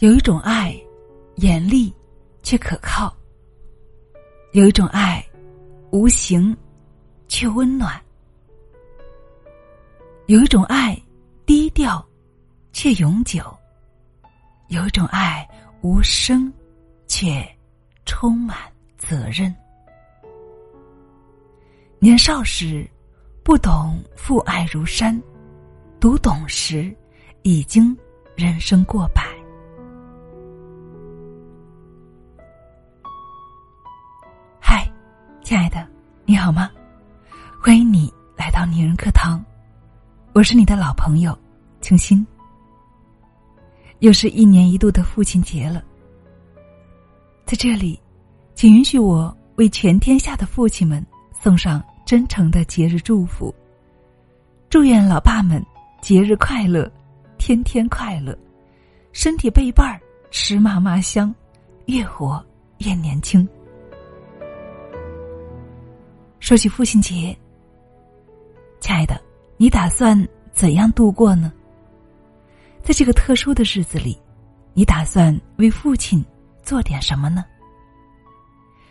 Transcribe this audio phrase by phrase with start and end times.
[0.00, 0.80] 有一种爱，
[1.38, 1.92] 严厉
[2.44, 3.12] 却可靠；
[4.52, 5.26] 有一种爱，
[5.90, 6.56] 无形
[7.26, 8.00] 却温暖；
[10.26, 10.96] 有一种爱，
[11.44, 12.06] 低调
[12.72, 13.42] 却永久；
[14.68, 15.44] 有一种爱，
[15.80, 16.52] 无声
[17.08, 17.44] 却
[18.06, 18.56] 充满
[18.96, 19.52] 责任。
[21.98, 22.88] 年少时
[23.42, 25.20] 不懂父爱如山，
[25.98, 26.96] 读懂时
[27.42, 27.98] 已经
[28.36, 29.27] 人生过百。
[40.38, 41.36] 我是你的老朋友
[41.80, 42.24] 清新。
[43.98, 45.82] 又是一年一度的父亲节了，
[47.44, 48.00] 在这里，
[48.54, 53.52] 请允许我为全天下的父亲们送上真诚的节日祝福，
[54.70, 55.60] 祝愿老爸们
[56.00, 56.88] 节日快乐，
[57.36, 58.38] 天天快乐，
[59.10, 61.34] 身体倍瓣儿，吃嘛嘛香，
[61.86, 62.40] 越活
[62.78, 63.44] 越年轻。
[66.38, 67.36] 说起父亲节，
[68.78, 69.20] 亲爱的，
[69.58, 70.16] 你打算
[70.52, 71.52] 怎样度过呢？
[72.80, 74.16] 在这个特殊的日子里，
[74.72, 76.24] 你打算为父亲
[76.62, 77.44] 做点什么呢？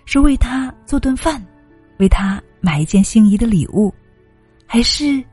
[0.05, 1.43] 是为他做顿饭，
[1.99, 3.93] 为他买一件心仪的礼物，
[4.65, 5.23] 还是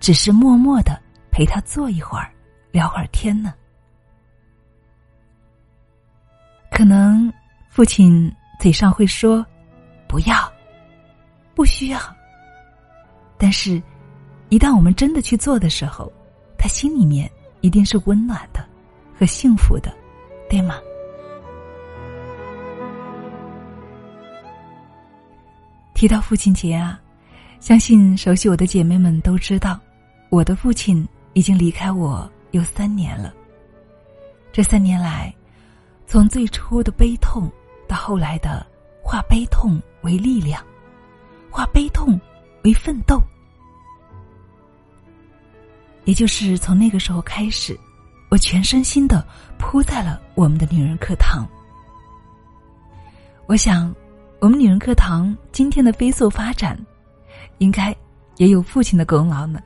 [0.00, 2.28] 只是默默的陪他坐一会儿，
[2.72, 3.54] 聊会儿天呢？
[6.72, 7.32] 可能
[7.68, 9.46] 父亲嘴上会说
[10.08, 10.52] ：“不要。”
[11.54, 12.00] 不需要，
[13.36, 13.80] 但是，
[14.52, 16.12] 一旦我们真的去做的时候，
[16.58, 17.26] 他心里面
[17.62, 18.62] 一定是温暖的
[19.18, 19.90] 和幸福的，
[20.46, 20.78] 对吗？
[25.94, 27.00] 提到父亲节啊，
[27.60, 29.80] 相信熟悉我的姐妹们都知道，
[30.28, 33.32] 我的父亲已经离开我有三年了。
[34.52, 35.34] 这三年来，
[36.06, 37.50] 从最初的悲痛，
[37.88, 38.66] 到后来的
[39.02, 40.62] 化悲痛为力量。
[41.48, 42.20] 化悲痛
[42.64, 43.18] 为奋斗，
[46.04, 47.78] 也就是从那个时候开始，
[48.30, 49.24] 我全身心的
[49.58, 51.46] 扑在了我们的女人课堂。
[53.46, 53.94] 我想，
[54.40, 56.78] 我们女人课堂今天的飞速发展，
[57.58, 57.94] 应该
[58.36, 59.60] 也有父亲的功劳呢。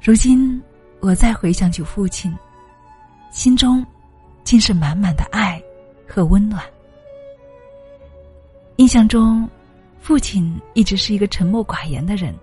[0.00, 0.60] 如今，
[1.00, 2.36] 我再回想起父亲，
[3.30, 3.84] 心中
[4.42, 5.62] 竟是满满的爱
[6.08, 6.64] 和温暖。
[8.76, 9.48] 印象中，
[10.00, 12.34] 父亲一直是一个沉默寡言的人。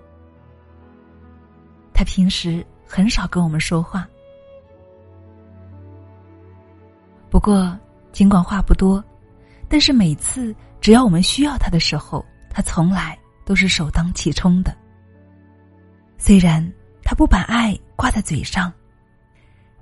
[1.99, 4.07] 他平时很少跟我们说话。
[7.29, 7.77] 不过，
[8.13, 9.03] 尽管话不多，
[9.67, 14.73] 但是每次只要我们需要他的时候，他从来都是首当其冲的。
[16.17, 16.65] 虽然
[17.03, 18.71] 他不把爱挂在嘴上，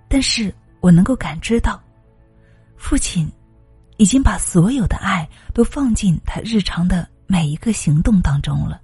[0.08, 1.80] 但是我能够感知到，
[2.78, 3.32] 父亲。
[3.98, 8.82] 已经把所有的爱都放进他日常的每一个行动当中了，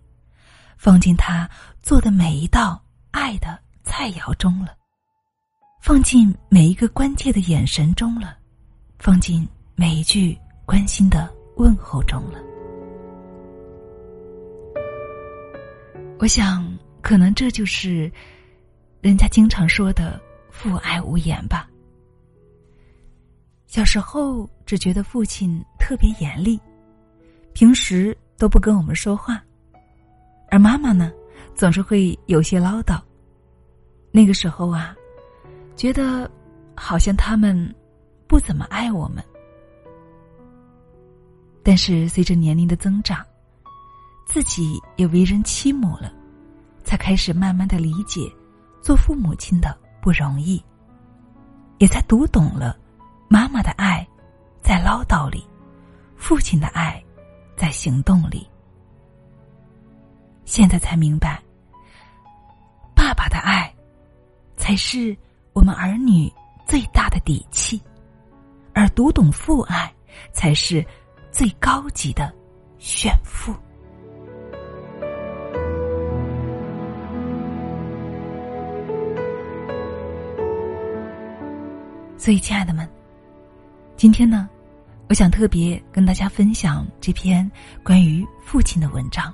[0.78, 1.50] 放进他
[1.82, 2.83] 做的每一道
[3.14, 4.76] 爱的菜肴中了，
[5.80, 8.36] 放进每一个关切的眼神中了，
[8.98, 10.36] 放进每一句
[10.66, 12.40] 关心的问候中了。
[16.18, 16.68] 我想，
[17.02, 18.12] 可能这就是
[19.00, 20.20] 人家经常说的
[20.50, 21.70] “父爱无言”吧。
[23.68, 26.60] 小时候只觉得父亲特别严厉，
[27.54, 29.44] 平时都不跟我们说话，
[30.50, 31.12] 而妈妈呢，
[31.56, 33.00] 总是会有些唠叨。
[34.12, 34.96] 那个时候啊，
[35.76, 36.30] 觉得
[36.76, 37.74] 好像他们
[38.28, 39.24] 不怎么爱我们。
[41.64, 43.26] 但是随着年龄的增长，
[44.26, 46.14] 自己也为人妻母了，
[46.84, 48.32] 才开始慢慢的理解
[48.82, 50.62] 做父母亲的不容易，
[51.78, 52.78] 也才读懂了。
[53.30, 54.08] 妈妈的爱，
[54.62, 55.40] 在唠叨里；
[56.16, 57.04] 父亲的爱，
[57.56, 58.48] 在行动里。
[60.56, 61.42] 现在才明白，
[62.94, 63.74] 爸爸的爱，
[64.56, 65.18] 才是
[65.52, 66.32] 我们儿女
[66.68, 67.82] 最大的底气，
[68.72, 69.92] 而读懂父爱，
[70.32, 70.86] 才是
[71.32, 72.32] 最高级的
[72.78, 73.52] 炫富。
[82.16, 82.88] 所以，亲爱的们。
[83.98, 84.48] 今天呢，
[85.10, 87.52] 我想特别跟大家分享这篇
[87.84, 89.34] 关于父亲的文章。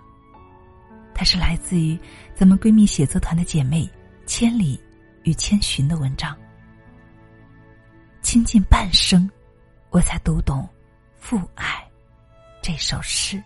[1.19, 1.99] 它是来自于
[2.33, 3.85] 咱们闺蜜写作团的姐妹
[4.25, 4.81] 千里
[5.23, 6.33] 与千寻的文章。
[8.21, 9.29] 倾尽半生，
[9.89, 10.61] 我才读懂
[11.17, 11.65] 《父爱》
[12.63, 13.43] 这首诗。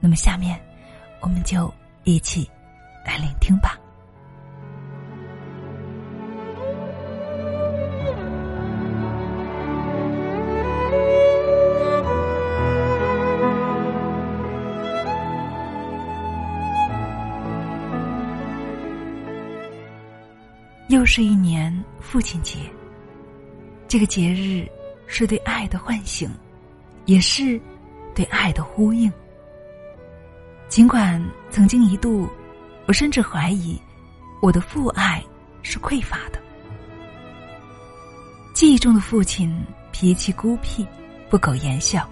[0.00, 0.60] 那么，下面
[1.20, 1.72] 我们就
[2.02, 2.50] 一起
[3.06, 3.78] 来聆听吧。
[20.98, 22.58] 又是一年父亲节。
[23.86, 24.68] 这个节日
[25.06, 26.28] 是对爱的唤醒，
[27.04, 27.60] 也是
[28.16, 29.10] 对爱的呼应。
[30.68, 32.28] 尽管曾经一度，
[32.86, 33.80] 我甚至怀疑
[34.42, 35.22] 我的父爱
[35.62, 36.42] 是匮乏的。
[38.52, 39.56] 记忆中的父亲
[39.92, 40.84] 脾气孤僻，
[41.30, 42.10] 不苟言笑，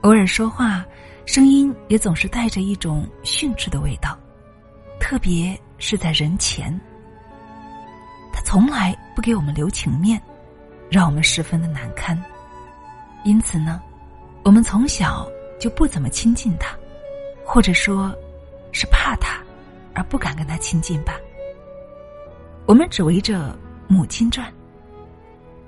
[0.00, 0.84] 偶尔说话
[1.26, 4.18] 声音也总是带着一种训斥的味道，
[4.98, 6.76] 特别是在人前，
[8.44, 10.20] 从来不给我们留情面。
[10.90, 12.16] 让我们十分的难堪，
[13.24, 13.82] 因此呢，
[14.44, 15.26] 我们从小
[15.58, 16.76] 就不怎么亲近他，
[17.44, 18.14] 或者说，
[18.70, 19.42] 是怕他，
[19.92, 21.14] 而不敢跟他亲近吧。
[22.66, 23.58] 我们只围着
[23.88, 24.52] 母亲转，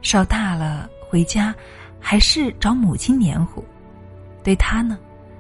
[0.01, 1.53] 稍大了回家，
[1.99, 3.65] 还是找母亲黏糊，
[4.45, 4.97] 对他呢，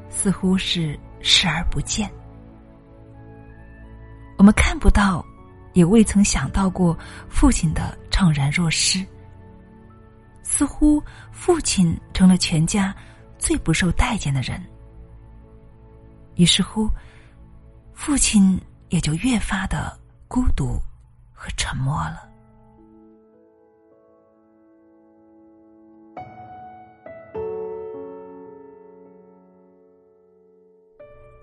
[0.08, 2.10] 似乎是视而不见。
[4.36, 5.24] 我们看不到，
[5.76, 9.04] 也未曾想到过父亲的怅然若失。
[10.42, 12.96] 似乎父亲成了全家
[13.38, 14.58] 最不受待见的人，
[16.36, 16.88] 于是乎，
[17.92, 18.58] 父亲
[18.88, 19.94] 也就越发的
[20.26, 20.80] 孤独
[21.34, 22.26] 和沉默了。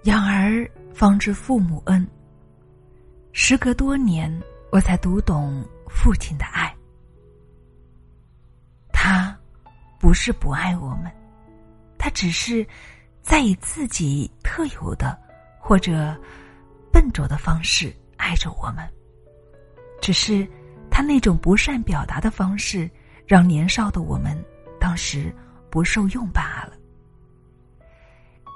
[0.06, 2.06] 养儿方知父母恩。
[3.46, 4.34] 时隔多年，
[4.72, 6.74] 我才读懂父亲的爱。
[8.94, 9.38] 他
[10.00, 11.12] 不是不爱我们，
[11.98, 12.66] 他只是
[13.22, 15.20] 在以自己特有的
[15.60, 16.18] 或者
[16.90, 18.90] 笨拙的方式爱着我们。
[20.00, 20.48] 只是
[20.90, 22.90] 他那种不善表达的方式，
[23.28, 24.42] 让年少的我们
[24.80, 25.36] 当时
[25.70, 26.78] 不受用罢了。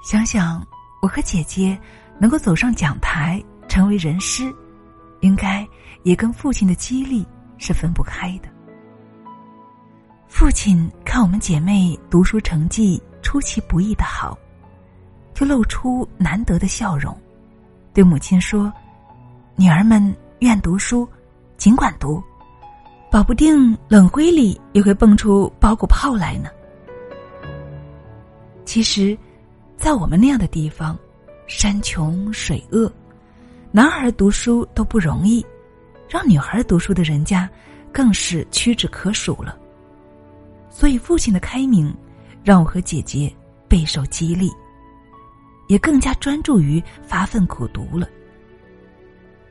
[0.02, 0.66] 想想
[1.02, 1.78] 我和姐姐
[2.18, 4.50] 能够走上讲台，成为人师，
[5.20, 5.66] 应该
[6.02, 7.26] 也跟父亲的激励
[7.58, 8.48] 是分不开的。
[10.28, 14.38] 父亲看我们姐妹读书成绩出其不意的好，
[15.34, 17.16] 就露出难得的笑容，
[17.92, 18.72] 对母亲说
[19.56, 21.08] ：“女儿们愿读书，
[21.56, 22.22] 尽管读，
[23.10, 26.50] 保不定冷灰里也会蹦出包谷炮来呢。”
[28.64, 29.16] 其实，
[29.76, 30.96] 在我们那样的地方，
[31.46, 32.92] 山穷水恶，
[33.70, 35.44] 男孩读书都不容易，
[36.08, 37.48] 让女孩读书的人家，
[37.92, 39.58] 更是屈指可数了。
[40.70, 41.94] 所以，父亲的开明，
[42.42, 43.30] 让我和姐姐
[43.68, 44.50] 备受激励，
[45.68, 48.08] 也更加专注于发奋苦读了。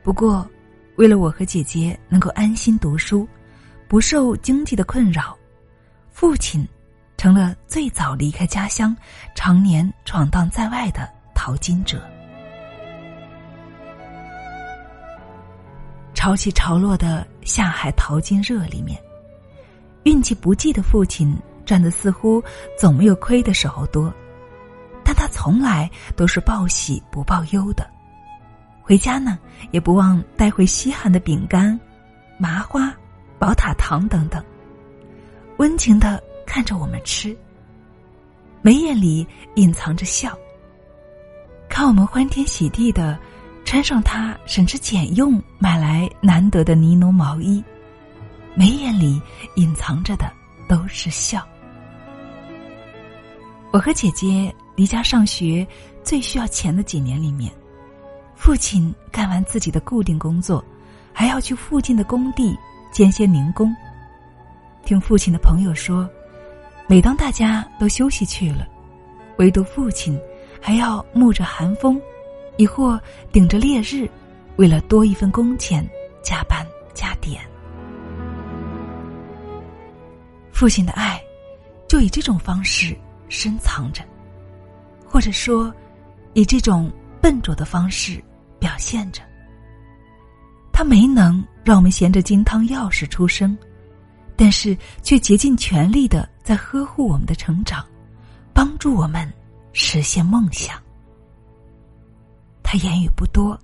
[0.02, 0.48] 不过，
[0.96, 3.26] 为了我和姐姐能够安心读书，
[3.86, 5.38] 不受经济的困扰，
[6.10, 6.66] 父亲
[7.16, 8.96] 成了最早离开家乡、
[9.36, 12.02] 常年闯荡在外的淘金者。
[16.18, 19.00] 潮起潮落的下海淘金热里面。
[20.02, 21.32] 运气不济的父亲
[21.64, 22.42] 赚的似乎
[22.76, 24.12] 总没有亏的时候多，
[25.04, 27.88] 但他从来都是报喜不报忧的。
[28.82, 29.38] 回家呢，
[29.70, 31.78] 也不忘带回稀罕的饼干、
[32.36, 32.92] 麻花、
[33.38, 34.42] 宝塔糖等等，
[35.58, 37.36] 温情的看着我们吃，
[38.60, 40.36] 眉眼里隐藏着笑。
[41.68, 43.16] 看我们欢天喜地的
[43.68, 47.62] 穿上他省吃俭用买来难得的呢绒毛衣。
[48.54, 49.20] 眉眼里
[49.56, 50.32] 隐藏着的
[50.66, 51.46] 都是笑。
[53.70, 55.66] 我和姐姐离家上学
[56.02, 57.52] 最需要钱的几年里面，
[58.34, 60.64] 父亲干完自己的固定工作，
[61.12, 62.56] 还要去附近的工地
[62.90, 63.70] 兼些零工。
[64.82, 66.08] 听父亲的朋友说，
[66.86, 68.66] 每当大家都休息去了，
[69.36, 70.18] 唯独父亲
[70.58, 72.00] 还要沐着寒风，
[72.58, 73.00] 亦或
[73.32, 74.06] 顶着烈日，
[74.56, 75.88] 为了多一份工钱
[76.22, 77.40] 加班加点。
[80.52, 81.22] 父亲的爱，
[81.88, 82.94] 就以这种方式
[83.28, 84.02] 深藏着，
[85.06, 85.72] 或者说，
[86.34, 88.22] 以这种笨拙的方式
[88.58, 89.22] 表现着。
[90.72, 93.56] 他没能让我们衔着金汤钥匙出生，
[94.34, 97.86] 但是却竭尽全力的在呵护我们的成长，
[98.52, 99.32] 帮助我们
[99.72, 100.76] 实现梦想。
[102.70, 103.58] 他言语不多，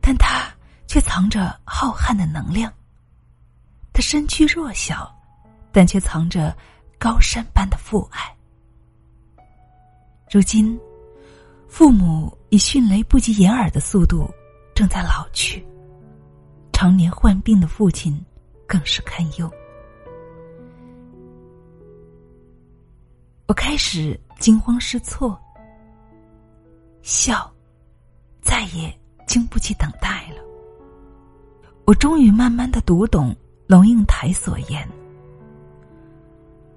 [0.00, 0.50] 但他
[0.86, 2.72] 却藏着浩瀚的能量。
[3.92, 5.14] 他身躯弱小。
[5.76, 6.56] 但却藏着
[7.00, 8.32] 高山般的父爱。
[10.30, 10.78] 如今，
[11.66, 14.32] 父母以迅雷不及掩耳的速度
[14.72, 15.66] 正在老去，
[16.72, 18.24] 常年患病的父亲
[18.68, 19.50] 更是堪忧。
[23.48, 25.36] 我开始惊慌失措，
[27.02, 27.52] 笑，
[28.44, 28.94] 再也
[29.26, 30.42] 经不起等待了。
[31.86, 33.34] 我终于慢慢的读懂
[33.66, 34.88] 龙应台所言：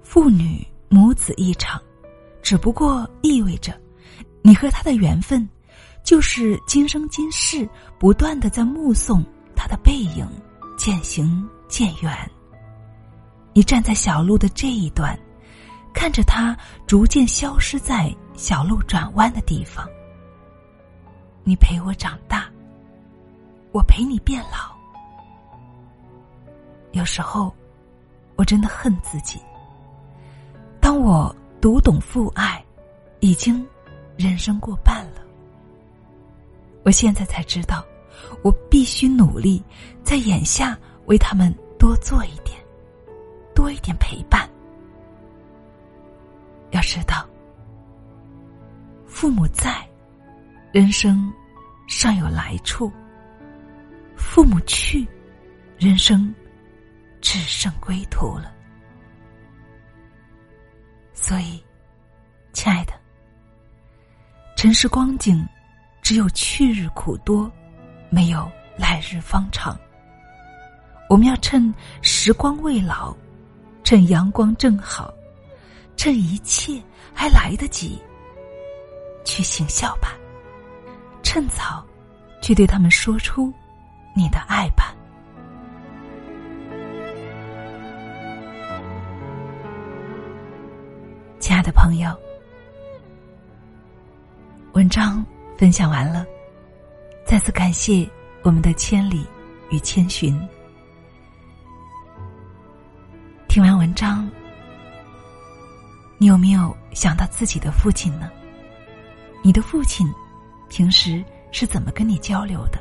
[0.02, 1.80] 父女母子一场，
[2.42, 3.78] 只不过意味着，
[4.42, 5.46] 你和他的缘分，
[6.02, 9.22] 就是今生今世不断的在目送
[9.54, 10.26] 他的背影
[10.76, 12.12] 渐行渐远。
[13.52, 15.18] 你站在小路的这一端，
[15.92, 16.56] 看着他
[16.86, 19.86] 逐渐消失在小路转弯的地方。
[21.48, 22.46] 你陪我长大，
[23.72, 24.76] 我陪你变老。
[26.92, 27.50] 有时候，
[28.36, 29.40] 我真的恨自己。
[30.78, 32.62] 当我读懂父爱，
[33.20, 33.66] 已经
[34.18, 35.22] 人生过半了。
[36.82, 37.82] 我现在才知道，
[38.42, 39.64] 我必须努力，
[40.02, 42.62] 在眼下为他们多做一点。
[43.54, 44.46] 多一点陪伴。
[46.72, 47.26] 要知道，
[49.06, 49.88] 父母在，
[50.72, 51.32] 人生
[52.00, 52.88] 尚有来处；
[54.16, 55.04] 父母去，
[55.78, 56.32] 人生
[57.20, 58.54] 只剩归途了。
[61.12, 61.60] 所以，
[62.52, 62.92] 亲爱的，
[64.56, 65.44] 尘世光景，
[66.00, 67.50] 只有去日苦多，
[68.10, 69.76] 没有来日方长。
[71.10, 73.12] 我们要趁时光未老。
[73.82, 75.12] 趁阳光正好，
[75.96, 76.80] 趁一切
[77.12, 78.00] 还来得及，
[79.24, 80.16] 去行孝吧。
[81.24, 81.84] 趁早，
[82.40, 83.52] 去对他们说出
[84.14, 84.94] 你的爱吧。
[91.38, 92.14] 亲爱的朋友，
[94.72, 95.24] 文章
[95.56, 96.26] 分享完了，
[97.24, 98.08] 再次感谢
[98.42, 99.26] 我们的千里
[99.70, 100.38] 与千寻。
[103.48, 104.30] 听完文章，
[106.18, 108.30] 你有没有想到自己的父亲呢？
[109.42, 110.06] 你的父亲
[110.68, 112.78] 平时是怎么跟你交流的？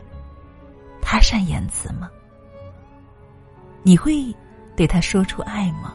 [1.02, 2.10] 他善言辞吗？
[3.84, 4.34] 你会
[4.76, 5.94] 对他说出爱吗？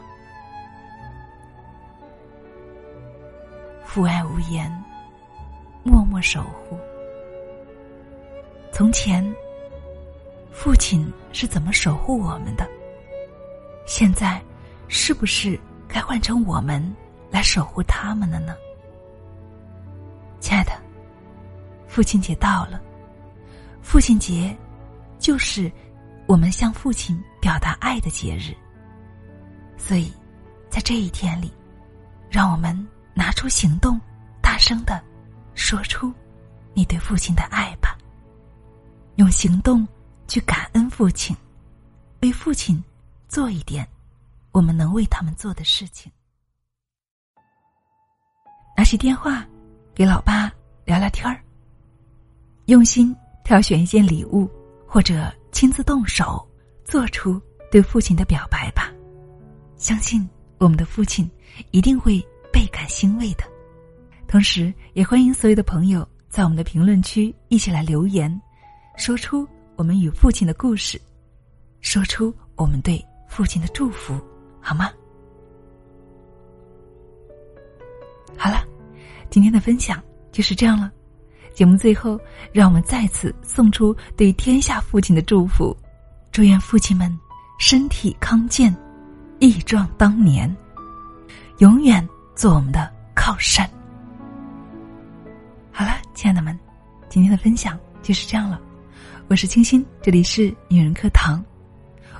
[3.85, 4.71] 父爱无言，
[5.83, 6.77] 默默守护。
[8.71, 9.23] 从前，
[10.51, 12.67] 父亲是怎么守护我们的？
[13.85, 14.41] 现在。
[14.89, 16.95] 是不是该换成我们
[17.31, 18.55] 来守护他们了呢？
[21.93, 22.81] 父亲节到了，
[23.83, 24.57] 父亲节
[25.19, 25.71] 就是
[26.25, 28.51] 我们向父亲表达爱的节日。
[29.77, 30.11] 所以，
[30.71, 31.53] 在这一天里，
[32.31, 32.75] 让我们
[33.13, 34.01] 拿出行动，
[34.41, 34.99] 大声的
[35.53, 36.11] 说出
[36.73, 37.95] 你对父亲的爱吧。
[39.17, 39.87] 用行动
[40.27, 41.37] 去感恩父亲，
[42.23, 42.83] 为父亲
[43.27, 43.87] 做一点。
[44.51, 46.11] 我们能为他们做的事情，
[48.75, 49.45] 拿起电话
[49.93, 50.51] 给老爸
[50.85, 51.39] 聊聊天儿，
[52.65, 54.49] 用心挑选一件礼物，
[54.87, 56.47] 或者亲自动手
[56.85, 58.89] 做出对父亲的表白吧。
[59.75, 60.27] 相信
[60.59, 61.29] 我们的父亲
[61.71, 63.43] 一定会倍感欣慰的。
[64.27, 68.41] 同时，也欢迎所有的朋友在我们的评论区一起来留言，
[68.95, 70.99] 说出我们与父亲的故事，
[71.81, 74.17] 说出我们对父亲的祝福。
[74.61, 74.89] 好吗？
[78.37, 78.65] 好了，
[79.29, 80.01] 今天的分享
[80.31, 80.89] 就是这样了。
[81.53, 82.19] 节目最后，
[82.51, 85.75] 让我们再次送出对天下父亲的祝福，
[86.31, 87.15] 祝愿父亲们
[87.59, 88.75] 身体康健，
[89.39, 90.53] 益壮当年，
[91.59, 93.69] 永远做我们的靠山。
[95.71, 96.57] 好了，亲爱的们，
[97.07, 98.59] 今天的分享就是这样了。
[99.27, 101.43] 我是清新，这里是女人课堂，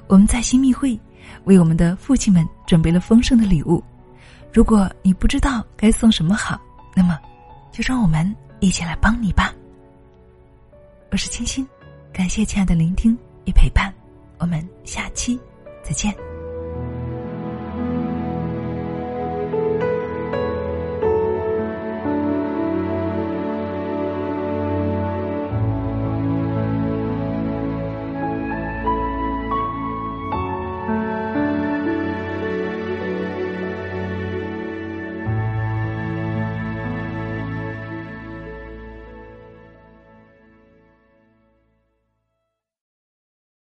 [0.08, 1.00] 我们在新密会。
[1.46, 3.84] 为我们的父亲们准备了丰盛的礼物，
[4.52, 6.60] 如果你不知道该送什么好，
[6.96, 7.18] 那么
[7.72, 9.54] 就让我们一起来帮你吧。
[11.12, 11.68] 我是清新，
[12.14, 13.12] 感谢亲爱的聆听
[13.44, 13.94] 与陪伴，
[14.38, 15.38] 我们下期
[15.84, 16.33] 再见。